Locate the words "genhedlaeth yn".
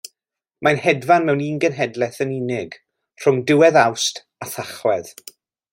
1.65-2.33